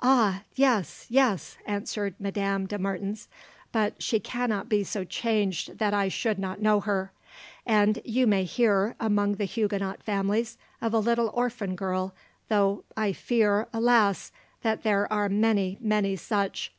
"Ah, 0.00 0.42
yes 0.54 1.06
yes!" 1.10 1.58
answered 1.66 2.14
Madame 2.20 2.66
de 2.66 2.78
Mertens; 2.78 3.26
"but 3.72 4.00
she 4.00 4.20
cannot 4.20 4.68
be 4.68 4.84
so 4.84 5.02
changed 5.02 5.78
that 5.78 5.92
I 5.92 6.06
should 6.06 6.38
not 6.38 6.60
know 6.62 6.78
her; 6.82 7.10
and 7.66 8.00
you 8.04 8.28
may 8.28 8.44
hear, 8.44 8.94
among 9.00 9.34
the 9.34 9.44
Huguenot 9.44 10.04
families, 10.04 10.56
of 10.80 10.94
a 10.94 11.00
little 11.00 11.30
orphan 11.34 11.74
girl, 11.74 12.14
though, 12.46 12.84
I 12.96 13.12
fear, 13.12 13.66
alas! 13.72 14.30
that 14.62 14.84
there 14.84 15.12
are 15.12 15.28
many, 15.28 15.78
many 15.80 16.14
such. 16.14 16.72